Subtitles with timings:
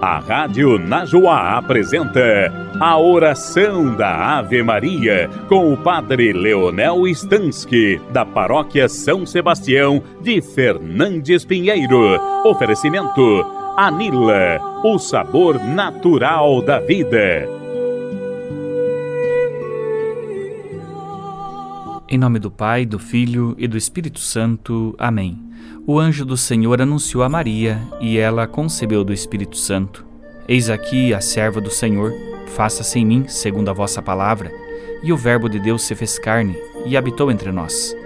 [0.00, 8.24] A Rádio Najoá apresenta a oração da Ave Maria com o Padre Leonel Stansky, da
[8.24, 12.16] Paróquia São Sebastião de Fernandes Pinheiro.
[12.44, 13.44] Oferecimento
[13.76, 17.57] Anila, o sabor natural da vida.
[22.08, 24.94] Em nome do Pai, do Filho e do Espírito Santo.
[24.98, 25.48] Amém
[25.88, 30.04] o anjo do Senhor anunciou a Maria e ela concebeu do Espírito Santo.
[30.46, 32.12] Eis aqui a serva do Senhor,
[32.48, 34.52] faça-se em mim segundo a vossa palavra.
[35.02, 36.54] E o Verbo de Deus se fez carne
[36.84, 37.96] e habitou entre nós.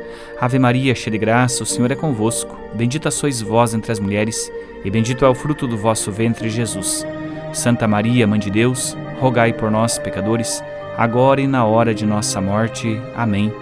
[0.41, 2.57] Ave Maria, cheia de graça, o Senhor é convosco.
[2.73, 4.49] Bendita sois vós entre as mulheres,
[4.85, 7.05] e bendito é o fruto do vosso ventre, Jesus.
[7.53, 10.63] Santa Maria, Mãe de Deus, rogai por nós, pecadores,
[10.97, 12.97] agora e na hora de nossa morte.
[13.17, 13.53] Amém.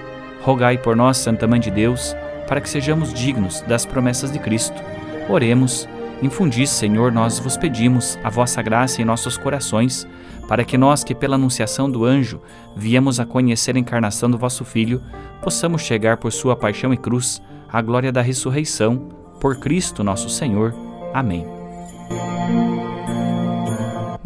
[0.42, 2.14] Rogai por nós, Santa Mãe de Deus,
[2.46, 4.82] para que sejamos dignos das promessas de Cristo.
[5.28, 5.88] Oremos,
[6.23, 10.06] infundi, Senhor, nós vos pedimos a vossa graça em nossos corações,
[10.48, 12.40] para que nós que pela anunciação do anjo
[12.76, 15.00] viemos a conhecer a encarnação do vosso Filho,
[15.40, 19.09] possamos chegar por sua paixão e cruz à glória da ressurreição,
[19.40, 20.74] por Cristo nosso Senhor.
[21.15, 21.46] Amém.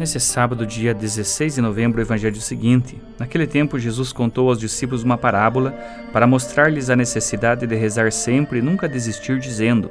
[0.05, 5.01] Nesse sábado, dia 16 de novembro, o evangelho seguinte: Naquele tempo, Jesus contou aos discípulos
[5.01, 5.71] uma parábola
[6.13, 9.89] para mostrar-lhes a necessidade de rezar sempre e nunca desistir, dizendo: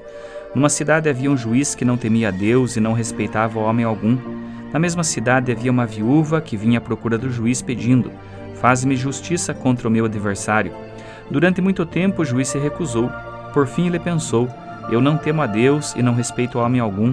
[0.54, 4.16] Numa cidade havia um juiz que não temia a Deus e não respeitava homem algum.
[4.72, 8.12] Na mesma cidade havia uma viúva que vinha à procura do juiz pedindo:
[8.60, 10.72] Faz-me justiça contra o meu adversário.
[11.28, 13.10] Durante muito tempo o juiz se recusou.
[13.52, 14.48] Por fim ele pensou:
[14.92, 17.12] Eu não temo a Deus e não respeito homem algum,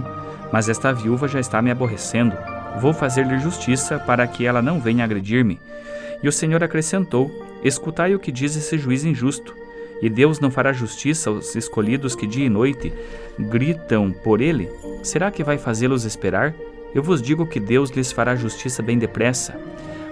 [0.53, 2.50] mas esta viúva já está me aborrecendo.
[2.80, 5.59] Vou fazer-lhe justiça para que ela não venha agredir-me.
[6.23, 7.31] E o Senhor acrescentou:
[7.64, 9.55] Escutai o que diz esse juiz injusto.
[10.02, 12.92] E Deus não fará justiça aos escolhidos que dia e noite
[13.38, 14.67] gritam por ele?
[15.03, 16.55] Será que vai fazê-los esperar?
[16.94, 19.55] Eu vos digo que Deus lhes fará justiça bem depressa.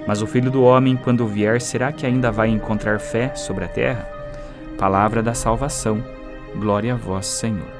[0.08, 3.68] Mas o filho do homem, quando vier, será que ainda vai encontrar fé sobre a
[3.68, 4.08] terra?
[4.78, 6.03] Palavra da salvação.
[6.56, 7.78] Glória a vós, Senhor.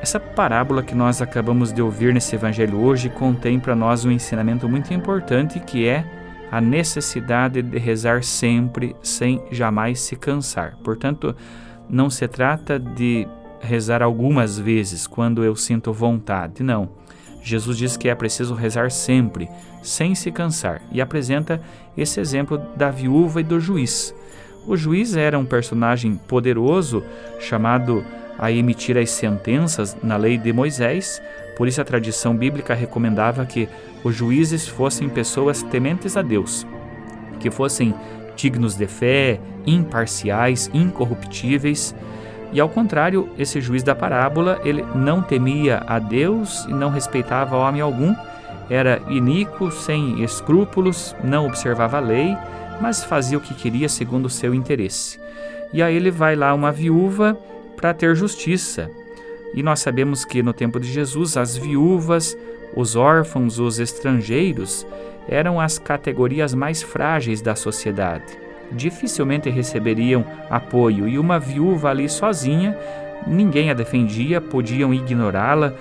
[0.00, 4.68] Essa parábola que nós acabamos de ouvir nesse evangelho hoje contém para nós um ensinamento
[4.68, 6.04] muito importante que é
[6.52, 10.76] a necessidade de rezar sempre sem jamais se cansar.
[10.84, 11.34] Portanto,
[11.90, 13.26] não se trata de
[13.60, 16.88] rezar algumas vezes quando eu sinto vontade, não.
[17.42, 19.48] Jesus diz que é preciso rezar sempre,
[19.82, 21.60] sem se cansar, e apresenta
[21.96, 24.14] esse exemplo da viúva e do juiz.
[24.66, 27.02] O juiz era um personagem poderoso
[27.40, 28.04] chamado
[28.38, 31.20] a emitir as sentenças na lei de Moisés,
[31.56, 33.68] por isso a tradição bíblica recomendava que
[34.04, 36.66] os juízes fossem pessoas tementes a Deus,
[37.40, 37.94] que fossem
[38.36, 41.94] dignos de fé, imparciais, incorruptíveis.
[42.52, 47.56] E ao contrário, esse juiz da parábola, ele não temia a Deus e não respeitava
[47.56, 48.14] homem algum,
[48.70, 52.36] era iníquo, sem escrúpulos, não observava a lei,
[52.80, 55.18] mas fazia o que queria segundo o seu interesse.
[55.72, 57.36] E aí ele vai lá uma viúva
[57.78, 58.90] para ter justiça.
[59.54, 62.36] E nós sabemos que no tempo de Jesus, as viúvas,
[62.74, 64.84] os órfãos, os estrangeiros
[65.28, 68.36] eram as categorias mais frágeis da sociedade.
[68.72, 72.76] Dificilmente receberiam apoio e uma viúva ali sozinha,
[73.26, 75.72] ninguém a defendia, podiam ignorá-la,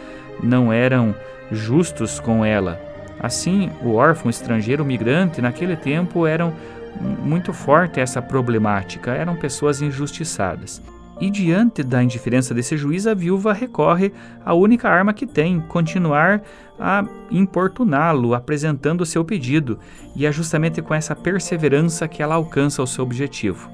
[0.42, 1.16] não eram
[1.52, 2.80] justos com ela.
[3.20, 6.54] Assim, o órfão estrangeiro, migrante, naquele tempo eram
[7.02, 10.82] muito forte essa problemática, eram pessoas injustiçadas.
[11.20, 14.14] E diante da indiferença desse juiz, a viúva recorre
[14.46, 16.44] à única arma que tem, continuar
[16.80, 19.80] a importuná-lo, apresentando o seu pedido,
[20.16, 23.68] e é justamente com essa perseverança que ela alcança o seu objetivo.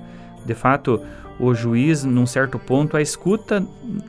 [0.45, 1.01] De fato,
[1.39, 3.65] o juiz, num certo ponto, a escuta,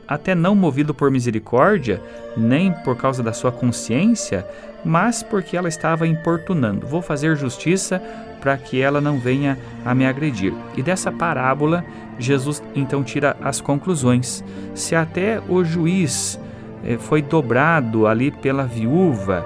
[0.07, 2.01] até não movido por misericórdia,
[2.37, 4.45] nem por causa da sua consciência,
[4.83, 6.85] mas porque ela estava importunando.
[6.85, 8.01] Vou fazer justiça
[8.39, 10.53] para que ela não venha a me agredir.
[10.77, 11.83] E dessa parábola,
[12.19, 14.43] Jesus então tira as conclusões.
[14.75, 16.39] Se até o juiz
[16.83, 19.43] eh, foi dobrado ali pela viúva,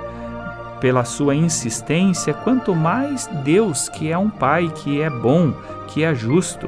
[0.80, 5.54] pela sua insistência, quanto mais Deus, que é um Pai, que é bom,
[5.88, 6.68] que é justo,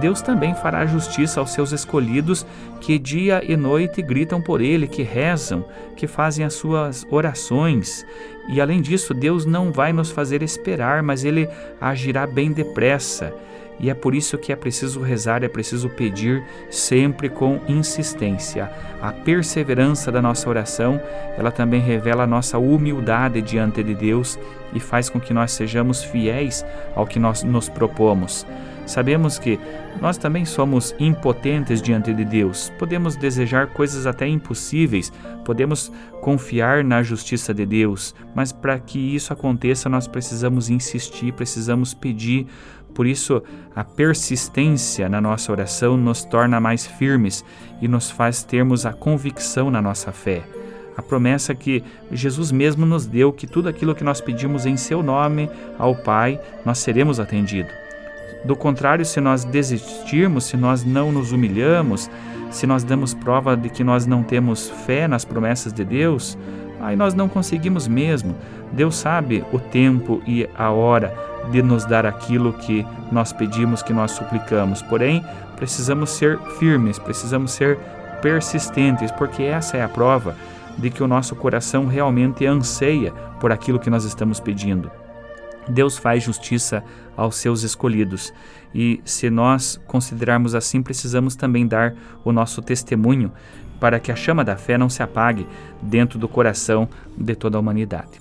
[0.00, 2.46] Deus também fará justiça aos seus escolhidos
[2.80, 5.64] que dia e noite gritam por Ele, que rezam,
[5.96, 8.04] que fazem as suas orações.
[8.48, 11.48] E além disso, Deus não vai nos fazer esperar, mas Ele
[11.80, 13.32] agirá bem depressa.
[13.80, 18.70] E é por isso que é preciso rezar, é preciso pedir sempre com insistência.
[19.00, 21.00] A perseverança da nossa oração,
[21.36, 24.38] ela também revela a nossa humildade diante de Deus
[24.72, 26.64] e faz com que nós sejamos fiéis
[26.94, 28.46] ao que nós nos propomos.
[28.86, 29.60] Sabemos que
[30.00, 32.72] nós também somos impotentes diante de Deus.
[32.78, 35.12] Podemos desejar coisas até impossíveis,
[35.44, 41.94] podemos confiar na justiça de Deus, mas para que isso aconteça, nós precisamos insistir, precisamos
[41.94, 42.46] pedir.
[42.92, 43.42] Por isso,
[43.74, 47.44] a persistência na nossa oração nos torna mais firmes
[47.80, 50.42] e nos faz termos a convicção na nossa fé
[50.96, 55.02] a promessa que Jesus mesmo nos deu que tudo aquilo que nós pedimos em seu
[55.02, 55.48] nome
[55.78, 57.72] ao Pai, nós seremos atendidos.
[58.44, 62.10] Do contrário, se nós desistirmos, se nós não nos humilhamos,
[62.50, 66.36] se nós damos prova de que nós não temos fé nas promessas de Deus,
[66.80, 68.34] aí nós não conseguimos mesmo.
[68.72, 71.14] Deus sabe o tempo e a hora
[71.50, 74.82] de nos dar aquilo que nós pedimos, que nós suplicamos.
[74.82, 75.24] Porém,
[75.56, 77.78] precisamos ser firmes, precisamos ser
[78.20, 80.34] persistentes, porque essa é a prova
[80.78, 84.90] de que o nosso coração realmente anseia por aquilo que nós estamos pedindo.
[85.68, 86.82] Deus faz justiça
[87.16, 88.32] aos seus escolhidos.
[88.74, 93.30] E se nós considerarmos assim, precisamos também dar o nosso testemunho
[93.78, 95.46] para que a chama da fé não se apague
[95.80, 98.20] dentro do coração de toda a humanidade.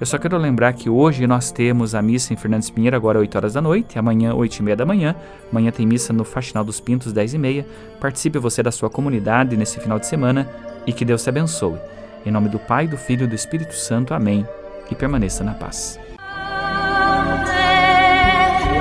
[0.00, 3.36] Eu só quero lembrar que hoje nós temos a missa em Fernandes Pinheiro, agora 8
[3.36, 5.14] horas da noite, amanhã 8 e meia da manhã.
[5.50, 7.66] Amanhã tem missa no Faxinal dos Pintos, 10 e meia.
[8.00, 10.48] Participe você da sua comunidade nesse final de semana
[10.86, 11.78] e que Deus te abençoe.
[12.24, 14.14] Em nome do Pai, do Filho e do Espírito Santo.
[14.14, 14.46] Amém.
[14.90, 15.98] E permaneça na paz.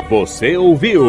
[0.09, 1.03] Você ouviu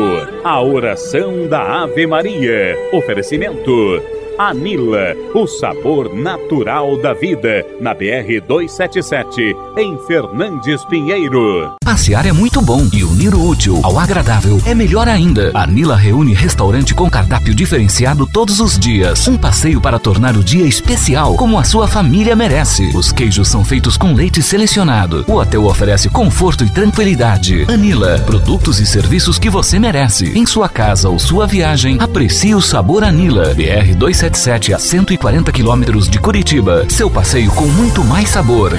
[0.45, 2.77] a oração da Ave Maria.
[2.93, 11.75] Oferecimento Anila, o sabor natural da vida, na BR 277, em Fernandes Pinheiro.
[11.85, 15.51] Passear é muito bom e unir o útil ao agradável é melhor ainda.
[15.53, 19.29] Anila reúne restaurante com cardápio diferenciado todos os dias.
[19.29, 22.97] Um passeio para tornar o dia especial, como a sua família merece.
[22.97, 25.23] Os queijos são feitos com leite selecionado.
[25.29, 27.67] O hotel oferece conforto e tranquilidade.
[27.69, 30.33] Anila, produtos e serviços que você merece.
[30.35, 33.53] Em sua casa ou sua viagem, aprecie o sabor Anila.
[33.53, 36.87] BR 277 177 a 140 quilômetros de Curitiba.
[36.89, 38.73] Seu passeio com muito mais sabor.